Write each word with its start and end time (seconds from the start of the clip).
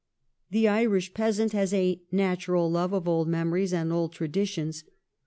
The 0.49 0.67
Irish 0.67 1.13
peasant 1.13 1.51
has 1.51 1.75
a 1.75 2.01
natural 2.11 2.71
love 2.71 2.91
of 2.91 3.07
old 3.07 3.27
memories 3.27 3.71
and 3.71 3.93
old 3.93 4.13
traditions. 4.13 4.83